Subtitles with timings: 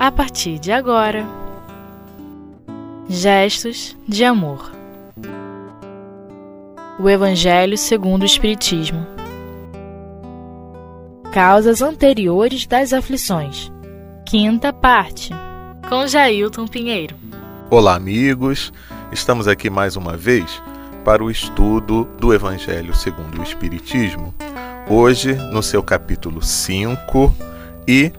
[0.00, 1.26] a partir de agora.
[3.06, 4.72] Gestos de amor.
[6.98, 9.06] O Evangelho segundo o Espiritismo.
[11.30, 13.70] Causas anteriores das aflições.
[14.24, 15.34] Quinta parte.
[15.86, 17.14] Com Jailton Pinheiro.
[17.68, 18.72] Olá, amigos.
[19.12, 20.62] Estamos aqui mais uma vez
[21.04, 24.34] para o estudo do Evangelho segundo o Espiritismo.
[24.88, 27.34] Hoje, no seu capítulo 5
[27.86, 28.10] e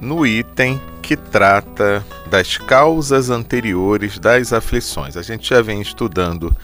[0.00, 5.16] no item que trata das causas anteriores das aflições.
[5.16, 6.56] A gente já vem estudando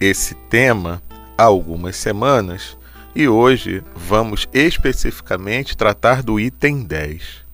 [0.00, 1.02] esse tema
[1.36, 2.78] há algumas semanas
[3.14, 7.44] e hoje vamos especificamente tratar do item 10.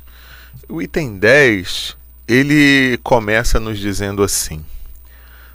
[0.68, 1.96] O item 10,
[2.28, 4.64] ele começa nos dizendo assim: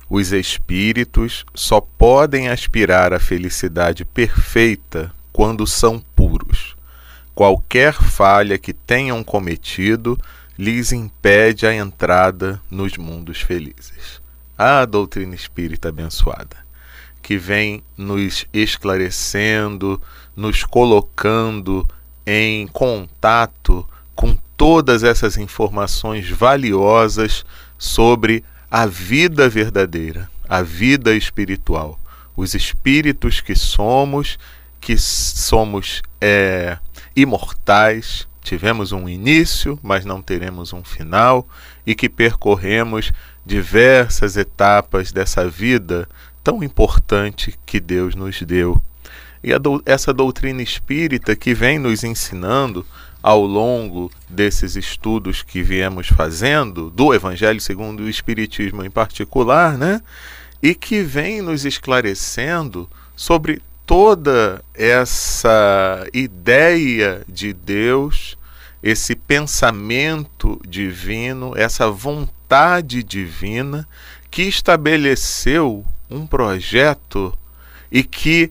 [0.09, 6.75] Os espíritos só podem aspirar à felicidade perfeita quando são puros.
[7.33, 10.19] Qualquer falha que tenham cometido
[10.57, 14.21] lhes impede a entrada nos mundos felizes.
[14.57, 16.57] A doutrina espírita abençoada,
[17.21, 20.01] que vem nos esclarecendo,
[20.35, 21.87] nos colocando
[22.25, 27.43] em contato com todas essas informações valiosas
[27.77, 31.99] sobre a vida verdadeira, a vida espiritual,
[32.35, 34.37] os espíritos que somos,
[34.79, 36.77] que somos é,
[37.15, 41.47] imortais, tivemos um início, mas não teremos um final,
[41.85, 43.11] e que percorremos
[43.45, 46.07] diversas etapas dessa vida
[46.43, 48.81] tão importante que Deus nos deu.
[49.43, 52.85] E do, essa doutrina espírita que vem nos ensinando
[53.23, 60.01] ao longo desses estudos que viemos fazendo, do Evangelho segundo o Espiritismo em particular, né?
[60.61, 63.61] E que vem nos esclarecendo sobre
[63.91, 68.37] toda essa ideia de Deus,
[68.81, 73.85] esse pensamento divino, essa vontade divina
[74.29, 77.37] que estabeleceu um projeto
[77.91, 78.49] e que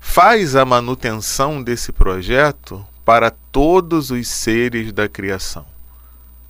[0.00, 5.64] faz a manutenção desse projeto para todos os seres da criação.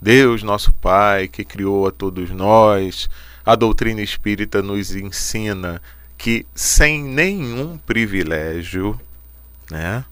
[0.01, 3.07] Deus, nosso Pai, que criou a todos nós,
[3.45, 5.83] a doutrina espírita nos ensina
[6.21, 9.01] que sem nenhum privilégio,
[9.71, 10.05] né?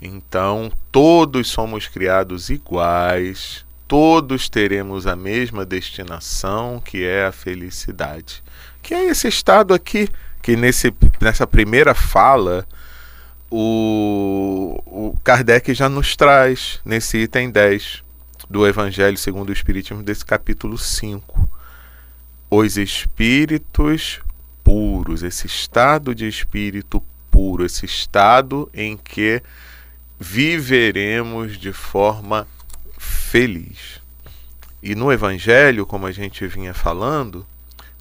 [0.00, 8.42] Então, todos somos criados iguais, todos teremos a mesma destinação, que é a felicidade.
[8.82, 10.08] Que é esse estado aqui,
[10.40, 12.66] que nesse, nessa primeira fala,
[13.50, 18.02] o, o Kardec já nos traz, nesse item 10
[18.48, 21.46] do Evangelho segundo o Espiritismo, desse capítulo 5.
[22.48, 24.22] Os espíritos
[24.66, 27.00] puros, esse estado de espírito
[27.30, 29.40] puro, esse estado em que
[30.18, 32.48] viveremos de forma
[32.98, 34.00] feliz.
[34.82, 37.46] E no Evangelho, como a gente vinha falando,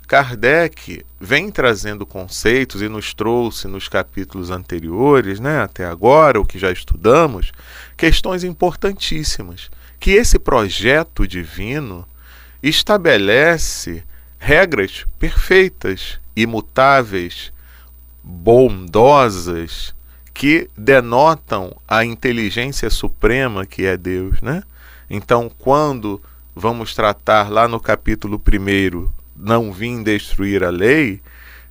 [0.08, 6.58] Kardec vem trazendo conceitos e nos trouxe nos capítulos anteriores, né, até agora, o que
[6.58, 7.52] já estudamos,
[7.96, 9.70] questões importantíssimas.
[10.00, 12.08] Que esse projeto divino
[12.64, 14.04] estabelece
[14.40, 17.52] regras perfeitas imutáveis,
[18.24, 19.94] bondosas,
[20.34, 24.64] que denotam a inteligência suprema que é Deus, né?
[25.10, 26.22] Então, quando
[26.54, 31.22] vamos tratar lá no capítulo 1, não vim destruir a lei,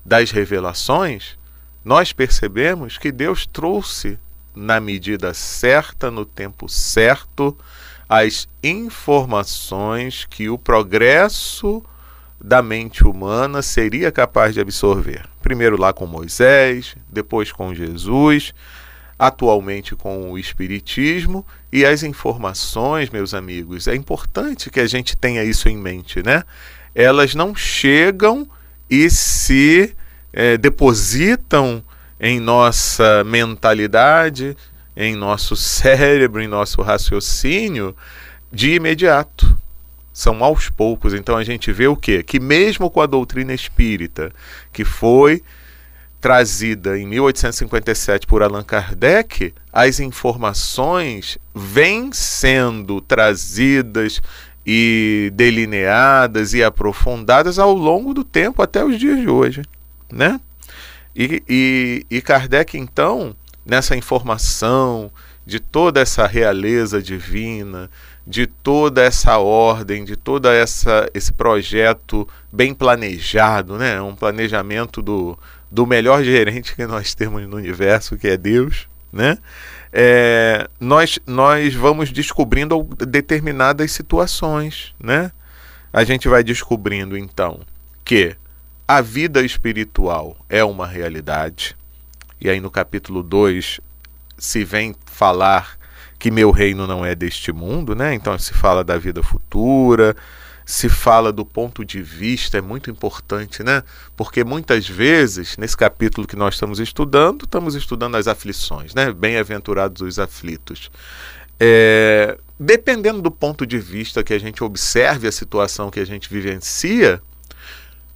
[0.04, 1.36] das revelações,
[1.84, 4.19] nós percebemos que Deus trouxe
[4.54, 7.56] na medida certa, no tempo certo,
[8.08, 11.84] as informações que o progresso
[12.44, 15.25] da mente humana seria capaz de absorver.
[15.41, 18.53] Primeiro lá com Moisés, depois com Jesus,
[19.19, 23.88] atualmente com o Espiritismo e as informações, meus amigos.
[23.88, 26.43] É importante que a gente tenha isso em mente, né?
[26.94, 28.47] Elas não chegam
[28.91, 29.97] e se
[30.31, 31.82] é, depositam
[32.21, 34.55] em nossa mentalidade,
[34.94, 37.97] em nosso cérebro, em nosso raciocínio
[38.52, 39.63] de imediato
[40.14, 41.12] são aos poucos.
[41.12, 42.22] Então a gente vê o quê?
[42.22, 44.32] Que mesmo com a doutrina espírita,
[44.72, 45.43] que foi
[46.20, 54.22] trazida em 1857 por Allan Kardec, as informações vêm sendo trazidas
[54.64, 59.62] e delineadas e aprofundadas ao longo do tempo até os dias de hoje,
[60.11, 60.40] né?
[61.14, 65.11] E, e, e Kardec então nessa informação
[65.46, 67.90] de toda essa realeza divina,
[68.26, 74.00] de toda essa ordem, de toda essa esse projeto bem planejado, né?
[74.00, 75.38] Um planejamento do,
[75.70, 79.38] do melhor gerente que nós temos no universo, que é Deus, né?
[79.93, 85.31] É, nós, nós vamos descobrindo determinadas situações, né?
[85.93, 87.61] A gente vai descobrindo então
[88.05, 88.34] que
[88.88, 91.76] a vida espiritual é uma realidade.
[92.44, 93.81] E aí no capítulo 2
[94.37, 95.79] se vem falar
[96.19, 98.12] que meu reino não é deste mundo, né?
[98.12, 100.14] Então se fala da vida futura,
[100.67, 103.82] se fala do ponto de vista, é muito importante, né?
[104.14, 109.11] Porque muitas vezes, nesse capítulo que nós estamos estudando, estamos estudando as aflições, né?
[109.11, 110.90] Bem-aventurados os aflitos.
[111.58, 116.29] É, dependendo do ponto de vista que a gente observe a situação que a gente
[116.29, 117.23] vivencia,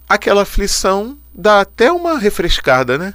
[0.07, 3.15] aquela aflição dá até uma refrescada, né?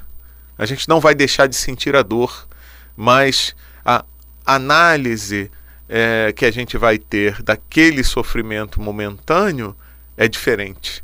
[0.58, 2.48] A gente não vai deixar de sentir a dor,
[2.96, 3.56] mas
[3.86, 4.06] a
[4.46, 5.50] análise
[5.90, 9.76] é, que a gente vai ter daquele sofrimento momentâneo
[10.18, 11.04] é diferente.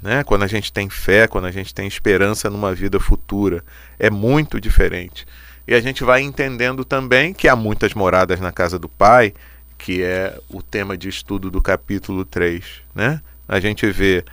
[0.00, 0.22] Né?
[0.22, 3.64] Quando a gente tem fé, quando a gente tem esperança numa vida futura,
[3.98, 5.26] é muito diferente.
[5.66, 9.32] E a gente vai entendendo também que há muitas moradas na casa do Pai,
[9.78, 12.64] que é o tema de estudo do capítulo 3.
[12.94, 13.20] Né?
[13.48, 14.24] A gente vê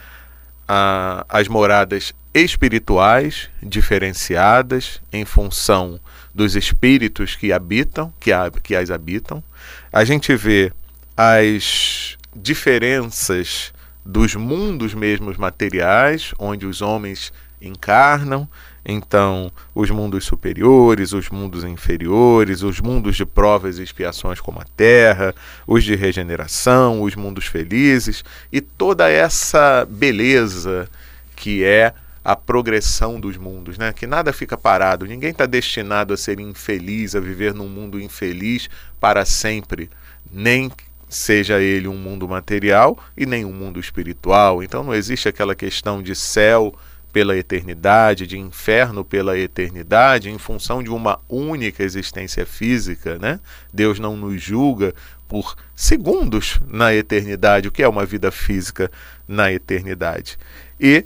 [0.68, 6.00] a, as moradas espirituais diferenciadas em função
[6.33, 9.44] dos espíritos que habitam, que, a, que as habitam.
[9.92, 10.72] A gente vê
[11.16, 13.74] as diferenças
[14.06, 18.48] dos mundos mesmos materiais, onde os homens encarnam,
[18.83, 24.66] então os mundos superiores, os mundos inferiores, os mundos de provas e expiações como a
[24.75, 25.36] Terra,
[25.68, 30.89] os de regeneração, os mundos felizes e toda essa beleza
[31.36, 33.91] que é a progressão dos mundos, né?
[33.94, 38.69] Que nada fica parado, ninguém está destinado a ser infeliz, a viver num mundo infeliz
[39.00, 39.89] para sempre,
[40.31, 40.71] nem
[41.09, 44.63] seja ele um mundo material e nem um mundo espiritual.
[44.63, 46.73] Então não existe aquela questão de céu
[47.12, 53.39] pela eternidade, de inferno pela eternidade, em função de uma única existência física, né?
[53.73, 54.94] Deus não nos julga
[55.27, 58.89] por segundos na eternidade, o que é uma vida física
[59.27, 60.38] na eternidade.
[60.79, 61.06] E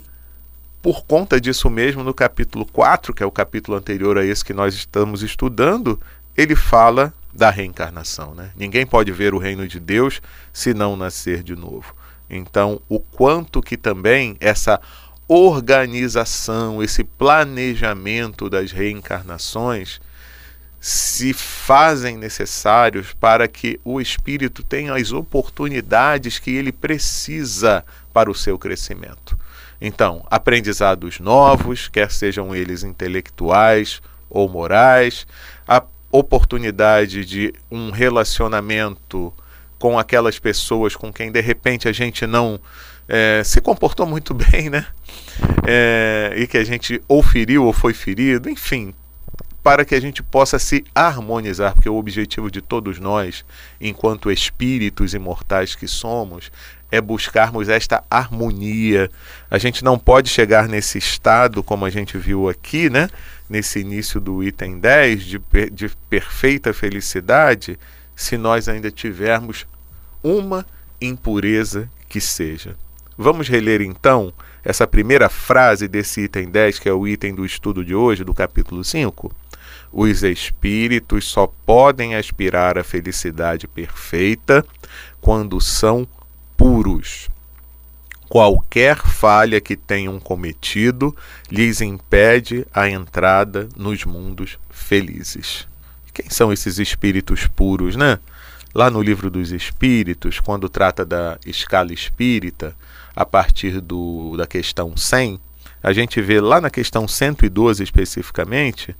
[0.86, 4.54] por conta disso mesmo, no capítulo 4, que é o capítulo anterior a esse que
[4.54, 6.00] nós estamos estudando,
[6.36, 8.36] ele fala da reencarnação.
[8.36, 8.52] Né?
[8.54, 10.22] Ninguém pode ver o reino de Deus
[10.52, 11.92] se não nascer de novo.
[12.30, 14.80] Então, o quanto que também essa
[15.26, 20.00] organização, esse planejamento das reencarnações
[20.80, 28.34] se fazem necessários para que o espírito tenha as oportunidades que ele precisa para o
[28.36, 29.36] seu crescimento.
[29.80, 35.26] Então, aprendizados novos, quer sejam eles intelectuais ou morais,
[35.66, 39.32] a oportunidade de um relacionamento
[39.78, 42.58] com aquelas pessoas com quem de repente a gente não
[43.08, 44.86] é, se comportou muito bem, né?
[45.66, 48.94] É, e que a gente ou feriu ou foi ferido, enfim,
[49.62, 53.44] para que a gente possa se harmonizar, porque o objetivo de todos nós,
[53.80, 56.50] enquanto espíritos imortais que somos,
[56.90, 59.10] é buscarmos esta harmonia.
[59.50, 63.08] A gente não pode chegar nesse estado, como a gente viu aqui, né?
[63.48, 65.40] nesse início do item 10, de,
[65.70, 67.78] de perfeita felicidade,
[68.14, 69.66] se nós ainda tivermos
[70.22, 70.66] uma
[71.00, 72.76] impureza que seja.
[73.16, 74.32] Vamos reler então
[74.64, 78.34] essa primeira frase desse item 10, que é o item do estudo de hoje, do
[78.34, 79.32] capítulo 5?
[79.92, 84.64] Os espíritos só podem aspirar à felicidade perfeita
[85.20, 86.06] quando são
[86.56, 87.28] puros.
[88.28, 91.16] Qualquer falha que tenham cometido
[91.50, 95.68] lhes impede a entrada nos mundos felizes.
[96.12, 98.18] Quem são esses espíritos puros, né?
[98.74, 102.74] Lá no livro dos Espíritos, quando trata da escala espírita,
[103.14, 105.40] a partir do, da questão 100,
[105.82, 108.94] a gente vê lá na questão 112 especificamente,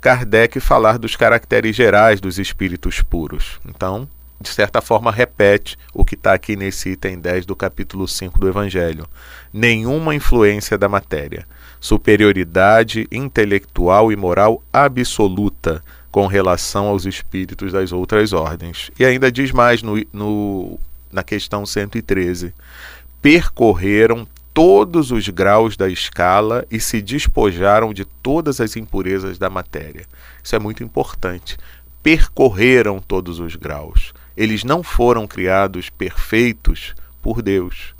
[0.00, 3.58] Kardec falar dos caracteres gerais dos espíritos puros.
[3.66, 4.06] Então,
[4.40, 8.48] de certa forma, repete o que está aqui nesse item 10 do capítulo 5 do
[8.48, 9.06] Evangelho.
[9.52, 11.46] Nenhuma influência da matéria.
[11.80, 18.90] Superioridade intelectual e moral absoluta com relação aos espíritos das outras ordens.
[18.98, 20.78] E ainda diz mais no, no,
[21.10, 22.54] na questão 113:
[23.20, 30.06] percorreram todos os graus da escala e se despojaram de todas as impurezas da matéria.
[30.42, 31.58] Isso é muito importante.
[32.02, 34.14] Percorreram todos os graus.
[34.36, 37.94] Eles não foram criados perfeitos por Deus.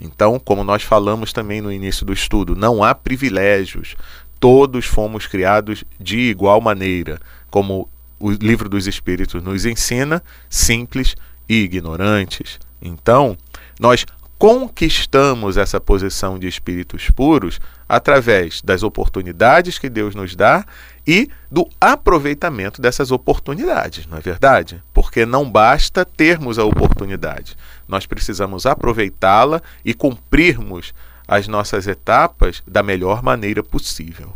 [0.00, 3.94] Então, como nós falamos também no início do estudo, não há privilégios.
[4.38, 7.20] Todos fomos criados de igual maneira,
[7.50, 11.14] como o livro dos Espíritos nos ensina, simples
[11.48, 12.58] e ignorantes.
[12.80, 13.36] Então,
[13.78, 14.06] nós
[14.38, 20.64] conquistamos essa posição de espíritos puros através das oportunidades que Deus nos dá
[21.06, 24.82] e do aproveitamento dessas oportunidades, não é verdade?
[24.92, 27.56] Porque não basta termos a oportunidade,
[27.88, 30.94] nós precisamos aproveitá-la e cumprirmos
[31.26, 34.32] as nossas etapas da melhor maneira possível.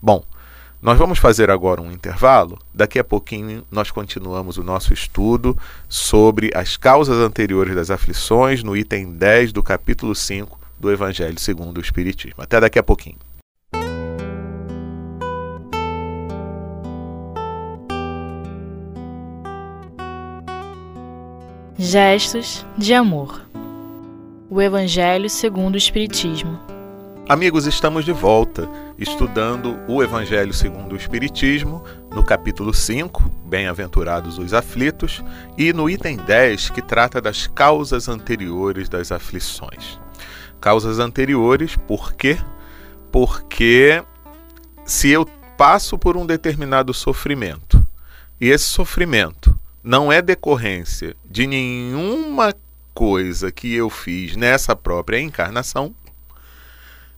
[0.00, 0.24] Bom,
[0.80, 2.58] nós vamos fazer agora um intervalo.
[2.72, 5.58] Daqui a pouquinho nós continuamos o nosso estudo
[5.88, 11.78] sobre as causas anteriores das aflições no item 10 do capítulo 5 do Evangelho segundo
[11.78, 12.42] o Espiritismo.
[12.42, 13.18] Até daqui a pouquinho.
[21.80, 23.40] Gestos de amor.
[24.50, 26.58] O Evangelho segundo o Espiritismo.
[27.28, 28.68] Amigos, estamos de volta
[28.98, 35.22] estudando o Evangelho segundo o Espiritismo, no capítulo 5, Bem-aventurados os aflitos,
[35.56, 40.00] e no item 10, que trata das causas anteriores das aflições.
[40.60, 42.38] Causas anteriores, por quê?
[43.12, 44.02] Porque
[44.84, 45.24] se eu
[45.56, 47.86] passo por um determinado sofrimento,
[48.40, 49.56] e esse sofrimento
[49.88, 52.54] não é decorrência de nenhuma
[52.92, 55.94] coisa que eu fiz nessa própria encarnação,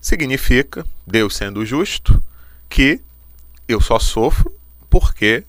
[0.00, 2.22] significa, Deus sendo justo,
[2.68, 3.00] que
[3.66, 4.54] eu só sofro
[4.88, 5.42] porque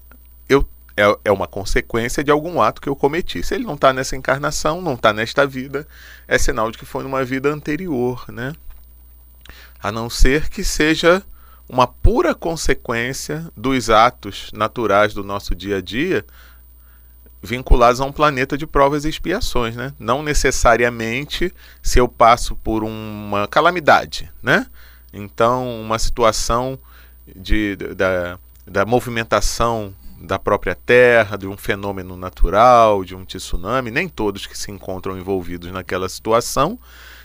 [0.49, 3.43] eu, é, é uma consequência de algum ato que eu cometi.
[3.43, 5.87] Se ele não está nessa encarnação, não está nesta vida,
[6.27, 8.51] é sinal de que foi numa vida anterior, né?
[9.79, 11.21] A não ser que seja
[11.69, 16.25] uma pura consequência dos atos naturais do nosso dia a dia,
[17.41, 19.93] vinculados a um planeta de provas e expiações, né?
[19.97, 24.67] Não necessariamente se eu passo por uma calamidade, né?
[25.11, 26.77] Então, uma situação
[27.35, 34.07] de, da, da movimentação da própria Terra, de um fenômeno natural, de um tsunami, nem
[34.07, 36.77] todos que se encontram envolvidos naquela situação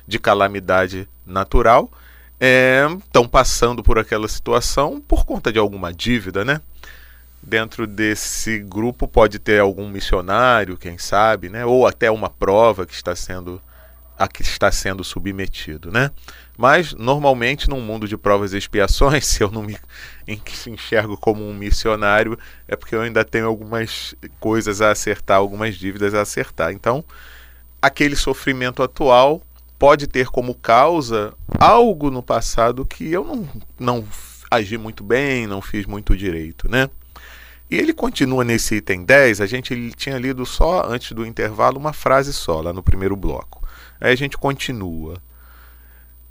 [0.06, 1.90] de calamidade natural
[2.38, 6.60] estão é, passando por aquela situação por conta de alguma dívida, né?
[7.46, 11.64] Dentro desse grupo pode ter algum missionário, quem sabe, né?
[11.64, 13.62] Ou até uma prova que está sendo
[14.18, 16.10] a que está sendo submetido, né?
[16.56, 19.78] Mas normalmente num mundo de provas e expiações, se eu não me
[20.26, 22.36] enxergo como um missionário,
[22.66, 26.72] é porque eu ainda tenho algumas coisas a acertar, algumas dívidas a acertar.
[26.72, 27.04] Então,
[27.80, 29.42] aquele sofrimento atual
[29.78, 33.48] pode ter como causa algo no passado que eu não,
[33.78, 34.04] não
[34.50, 36.88] agi muito bem, não fiz muito direito, né?
[37.68, 41.92] E ele continua nesse item 10, a gente tinha lido só antes do intervalo uma
[41.92, 43.66] frase só, lá no primeiro bloco.
[44.00, 45.20] Aí a gente continua.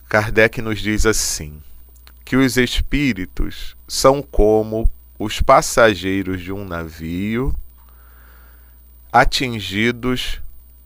[0.08, 1.62] Kardec nos diz assim:
[2.24, 4.90] que os espíritos são como
[5.20, 7.54] os passageiros de um navio
[9.12, 10.42] atingidos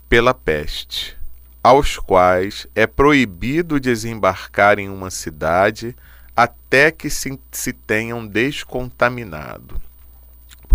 [0.07, 1.15] pela peste,
[1.63, 5.95] aos quais é proibido desembarcar em uma cidade
[6.35, 9.88] até que se, se tenham descontaminado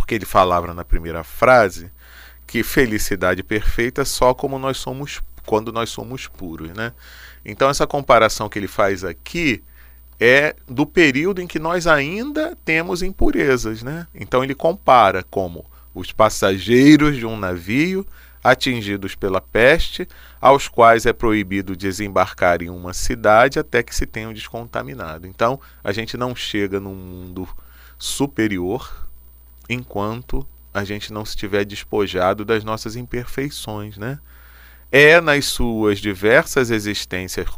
[0.04, 1.90] porque ele falava na primeira frase
[2.46, 6.92] que felicidade perfeita só como nós somos quando nós somos puros, né?
[7.42, 9.64] Então essa comparação que ele faz aqui
[10.20, 14.06] é do período em que nós ainda temos impurezas, né?
[14.14, 18.06] Então ele compara como os passageiros de um navio
[18.42, 20.06] atingidos pela peste,
[20.38, 25.26] aos quais é proibido desembarcar em uma cidade até que se tenham descontaminado.
[25.26, 27.48] Então, a gente não chega num mundo
[27.98, 29.04] superior,
[29.68, 34.18] enquanto a gente não estiver despojado das nossas imperfeições, né?
[34.90, 37.48] É nas suas diversas existências,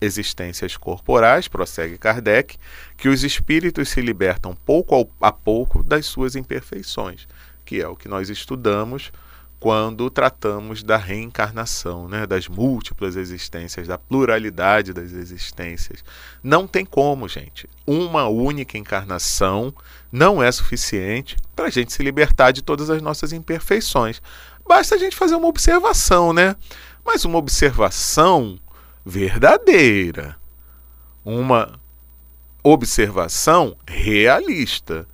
[0.00, 2.56] existências corporais, prossegue Kardec,
[2.96, 7.28] que os espíritos se libertam pouco a pouco das suas imperfeições,
[7.64, 9.12] que é o que nós estudamos
[9.58, 16.04] quando tratamos da reencarnação, né, das múltiplas existências, da pluralidade das existências.
[16.42, 17.68] Não tem como, gente.
[17.86, 19.74] Uma única encarnação
[20.12, 24.20] não é suficiente para a gente se libertar de todas as nossas imperfeições.
[24.68, 26.54] Basta a gente fazer uma observação, né?
[27.04, 28.58] Mas uma observação
[29.04, 30.36] verdadeira.
[31.24, 31.78] Uma
[32.62, 35.06] observação realista.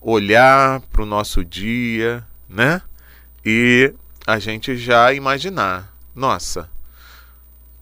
[0.00, 2.82] Olhar para o nosso dia, né?
[3.44, 3.92] E
[4.26, 6.68] a gente já imaginar: nossa,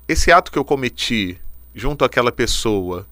[0.09, 1.39] esse ato que eu cometi
[1.75, 3.07] junto àquela pessoa,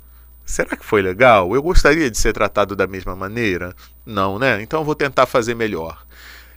[0.45, 1.55] será que foi legal?
[1.55, 3.75] Eu gostaria de ser tratado da mesma maneira?
[4.05, 4.63] Não, né?
[4.63, 6.05] Então eu vou tentar fazer melhor.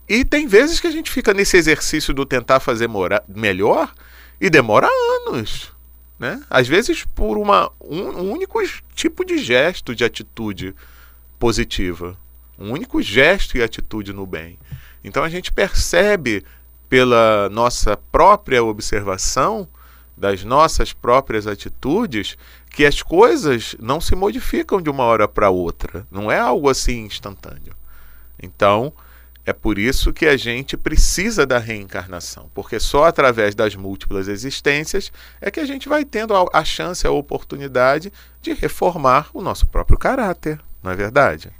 [0.07, 2.89] E tem vezes que a gente fica nesse exercício do tentar fazer
[3.27, 3.93] melhor
[4.39, 4.89] e demora
[5.25, 5.71] anos.
[6.19, 6.43] Né?
[6.49, 8.59] Às vezes por uma, um, um único
[8.93, 10.75] tipo de gesto, de atitude
[11.39, 12.17] positiva.
[12.59, 14.59] Um único gesto e atitude no bem.
[15.03, 16.45] Então a gente percebe
[16.89, 19.67] pela nossa própria observação
[20.15, 22.37] das nossas próprias atitudes
[22.69, 26.05] que as coisas não se modificam de uma hora para outra.
[26.11, 27.73] Não é algo assim instantâneo.
[28.41, 28.93] Então,
[29.45, 35.11] é por isso que a gente precisa da reencarnação, porque só através das múltiplas existências
[35.39, 39.97] é que a gente vai tendo a chance, a oportunidade de reformar o nosso próprio
[39.97, 41.51] caráter, não é verdade?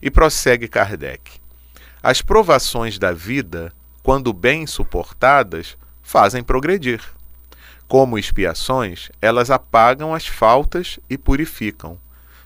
[0.00, 1.40] E prossegue Kardec.
[2.02, 7.02] As provações da vida, quando bem suportadas, fazem progredir.
[7.86, 11.98] Como expiações, elas apagam as faltas e purificam.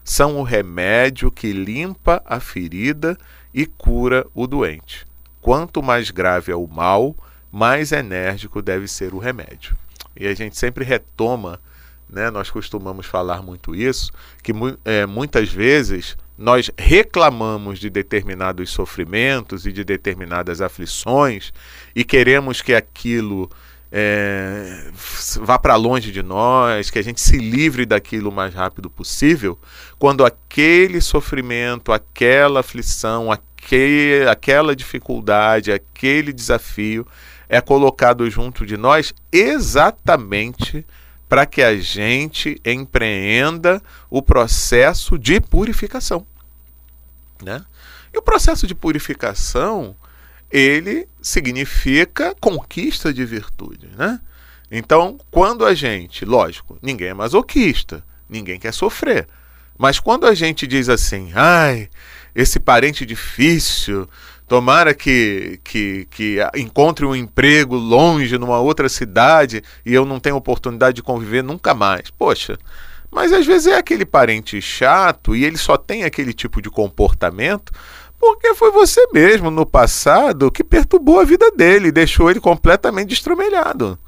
[0.02, 3.16] São o remédio que limpa a ferida
[3.52, 5.06] e cura o doente.
[5.40, 7.14] Quanto mais grave é o mal,
[7.52, 9.76] mais enérgico deve ser o remédio.
[10.16, 11.60] E a gente sempre retoma,
[12.08, 14.10] né, nós costumamos falar muito isso,
[14.42, 14.52] que
[14.84, 21.52] é, muitas vezes nós reclamamos de determinados sofrimentos e de determinadas aflições
[21.94, 23.48] e queremos que aquilo
[23.96, 24.90] é,
[25.40, 29.56] vá para longe de nós, que a gente se livre daquilo o mais rápido possível,
[30.00, 37.06] quando aquele sofrimento, aquela aflição, aquele, aquela dificuldade, aquele desafio
[37.48, 40.84] é colocado junto de nós exatamente
[41.28, 46.26] para que a gente empreenda o processo de purificação.
[47.42, 47.64] Né?
[48.12, 49.96] E o processo de purificação
[50.50, 54.20] ele significa conquista de virtude, né?
[54.70, 59.26] Então, quando a gente, lógico, ninguém é masoquista, ninguém quer sofrer,
[59.76, 61.88] mas quando a gente diz assim, ai,
[62.34, 64.08] esse parente difícil,
[64.46, 70.36] tomara que, que, que encontre um emprego longe, numa outra cidade, e eu não tenho
[70.36, 72.10] oportunidade de conviver nunca mais.
[72.10, 72.58] Poxa,
[73.10, 77.72] mas às vezes é aquele parente chato e ele só tem aquele tipo de comportamento
[78.18, 83.98] porque foi você mesmo no passado que perturbou a vida dele, deixou ele completamente destrumelhado,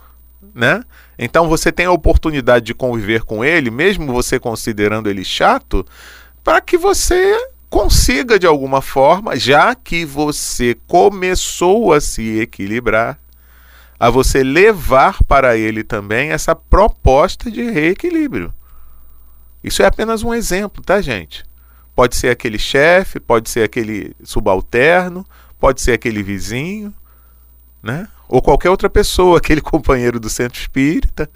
[0.55, 0.83] né?
[1.19, 5.85] Então você tem a oportunidade de conviver com ele, mesmo você considerando ele chato,
[6.43, 7.37] para que você
[7.69, 13.19] consiga de alguma forma, já que você começou a se equilibrar,
[13.99, 18.53] a você levar para ele também essa proposta de reequilíbrio.
[19.65, 21.45] Isso é apenas um exemplo, tá, gente?
[21.95, 25.27] Pode ser aquele chefe, pode ser aquele subalterno,
[25.59, 26.93] pode ser aquele vizinho,
[27.83, 28.07] né?
[28.29, 31.29] Ou qualquer outra pessoa, aquele companheiro do centro espírita.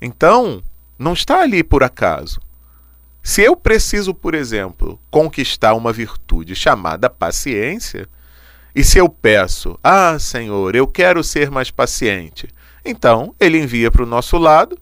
[0.00, 0.62] Então,
[0.98, 2.40] não está ali por acaso.
[3.22, 8.08] Se eu preciso, por exemplo, conquistar uma virtude chamada paciência,
[8.74, 12.48] e se eu peço, ah, Senhor, eu quero ser mais paciente,
[12.84, 14.78] então ele envia para o nosso lado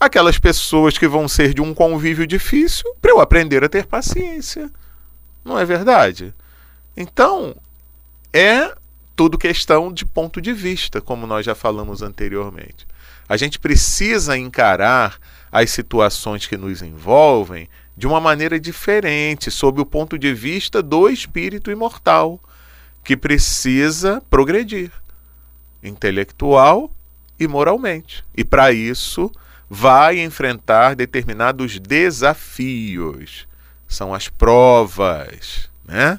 [0.00, 4.70] aquelas pessoas que vão ser de um convívio difícil para eu aprender a ter paciência.
[5.44, 6.32] Não é verdade?
[6.96, 7.54] Então,
[8.32, 8.74] é
[9.14, 12.86] tudo questão de ponto de vista, como nós já falamos anteriormente.
[13.28, 15.18] A gente precisa encarar
[15.50, 21.08] as situações que nos envolvem de uma maneira diferente, sob o ponto de vista do
[21.08, 22.40] espírito imortal,
[23.04, 24.90] que precisa progredir
[25.82, 26.90] intelectual
[27.38, 28.24] e moralmente.
[28.36, 29.30] E para isso,
[29.68, 33.46] vai enfrentar determinados desafios.
[33.88, 36.18] São as provas, né?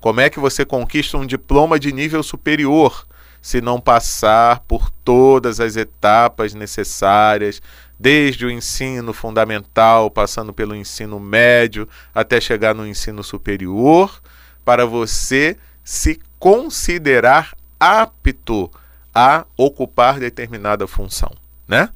[0.00, 3.06] Como é que você conquista um diploma de nível superior
[3.42, 7.62] se não passar por todas as etapas necessárias,
[8.00, 14.22] desde o ensino fundamental, passando pelo ensino médio, até chegar no ensino superior,
[14.64, 18.70] para você se considerar apto
[19.14, 21.30] a ocupar determinada função,
[21.68, 21.90] né?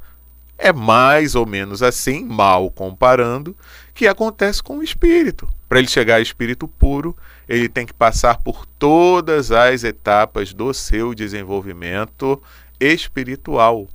[0.58, 3.56] É mais ou menos assim, mal comparando,
[3.94, 5.48] que acontece com o espírito.
[5.66, 7.16] Para ele chegar a espírito puro,
[7.48, 12.40] ele tem que passar por todas as etapas do seu desenvolvimento
[12.78, 13.88] espiritual.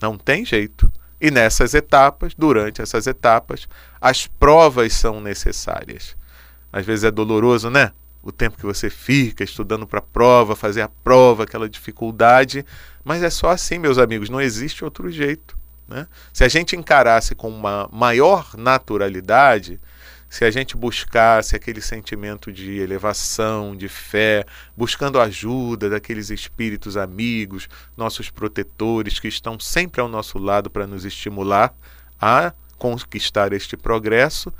[0.00, 0.90] Não tem jeito.
[1.20, 3.68] E nessas etapas, durante essas etapas,
[4.00, 6.14] as provas são necessárias.
[6.72, 7.92] Às vezes é doloroso, né?
[8.22, 12.66] O tempo que você fica estudando para a prova, fazer a prova, aquela dificuldade.
[13.04, 15.56] Mas é só assim, meus amigos, não existe outro jeito.
[15.88, 16.06] Né?
[16.32, 19.80] Se a gente encarasse com uma maior naturalidade,
[20.36, 24.44] se a gente buscasse aquele sentimento de elevação, de fé,
[24.76, 31.06] buscando ajuda daqueles espíritos amigos, nossos protetores que estão sempre ao nosso lado para nos
[31.06, 31.74] estimular
[32.20, 34.52] a conquistar este progresso,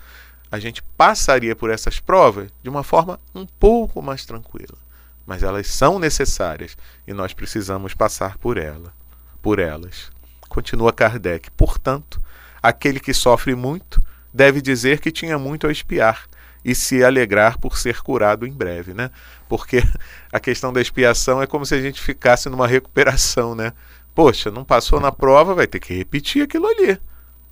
[0.51, 4.79] a gente passaria por essas provas de uma forma um pouco mais tranquila.
[5.27, 6.75] Mas elas são necessárias
[7.07, 8.95] e nós precisamos passar por ela,
[9.43, 10.11] por elas.
[10.49, 11.51] Continua Kardec.
[11.51, 12.19] Portanto,
[12.63, 14.01] aquele que sofre muito
[14.37, 16.27] deve dizer que tinha muito a espiar
[16.63, 19.11] e se alegrar por ser curado em breve, né?
[19.49, 19.83] Porque
[20.31, 23.73] a questão da expiação é como se a gente ficasse numa recuperação, né?
[24.15, 26.99] Poxa, não passou na prova, vai ter que repetir aquilo ali.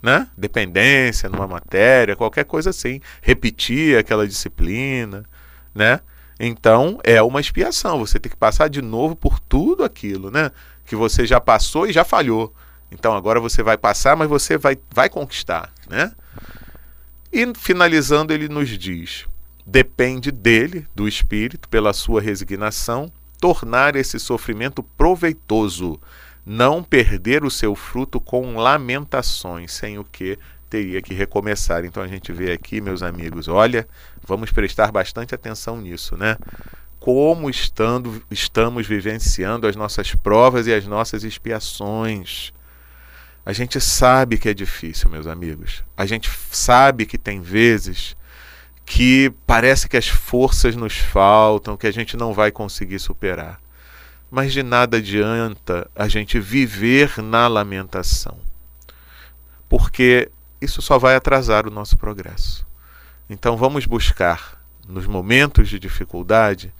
[0.02, 0.28] Né?
[0.36, 3.00] Dependência numa matéria, qualquer coisa assim.
[3.22, 5.24] Repetir aquela disciplina,
[5.74, 6.00] né?
[6.38, 8.00] Então é uma expiação.
[8.00, 10.50] Você tem que passar de novo por tudo aquilo, né?
[10.84, 12.52] Que você já passou e já falhou.
[12.90, 16.12] Então agora você vai passar, mas você vai, vai conquistar, né?
[17.34, 19.26] E finalizando, ele nos diz:
[19.66, 26.00] depende dele, do Espírito, pela sua resignação, tornar esse sofrimento proveitoso,
[26.46, 30.38] não perder o seu fruto com lamentações, sem o que
[30.70, 31.84] teria que recomeçar.
[31.84, 33.88] Então a gente vê aqui, meus amigos, olha,
[34.24, 36.36] vamos prestar bastante atenção nisso, né?
[37.00, 42.52] Como estando, estamos vivenciando as nossas provas e as nossas expiações.
[43.46, 45.85] A gente sabe que é difícil, meus amigos.
[45.96, 48.16] A gente sabe que tem vezes
[48.87, 53.61] que parece que as forças nos faltam, que a gente não vai conseguir superar.
[54.30, 58.38] Mas de nada adianta a gente viver na lamentação,
[59.68, 60.30] porque
[60.61, 62.66] isso só vai atrasar o nosso progresso.
[63.28, 66.72] Então vamos buscar, nos momentos de dificuldade,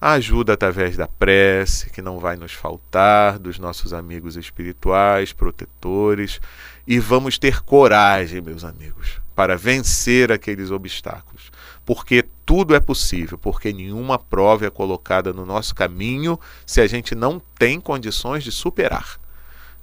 [0.00, 6.40] a ajuda através da prece, que não vai nos faltar, dos nossos amigos espirituais, protetores,
[6.86, 11.50] e vamos ter coragem, meus amigos, para vencer aqueles obstáculos.
[11.84, 17.14] Porque tudo é possível, porque nenhuma prova é colocada no nosso caminho se a gente
[17.14, 19.18] não tem condições de superar.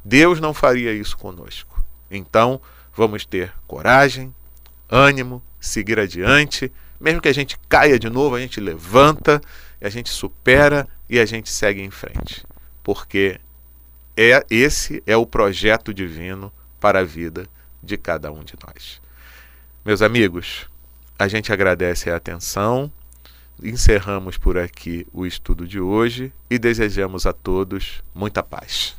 [0.03, 1.83] Deus não faria isso conosco.
[2.11, 2.61] Então,
[2.95, 4.33] vamos ter coragem,
[4.89, 6.71] ânimo, seguir adiante.
[6.99, 9.41] Mesmo que a gente caia de novo, a gente levanta
[9.83, 12.45] a gente supera e a gente segue em frente.
[12.81, 13.39] Porque
[14.15, 17.45] é esse é o projeto divino para a vida
[17.81, 19.01] de cada um de nós.
[19.83, 20.69] Meus amigos,
[21.19, 22.89] a gente agradece a atenção,
[23.61, 28.95] encerramos por aqui o estudo de hoje e desejamos a todos muita paz.